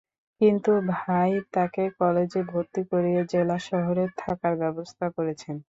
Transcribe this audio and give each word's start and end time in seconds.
কিন্তু 0.41 0.71
ভাই 0.93 1.31
তাকে 1.53 1.83
কলেজে 1.99 2.41
ভর্তি 2.51 2.81
করিয়ে 2.91 3.21
জেলা 3.31 3.57
শহরে 3.67 4.05
থাকার 4.17 4.53
ব্যবস্থা 4.61 5.05
করেছেন। 5.17 5.55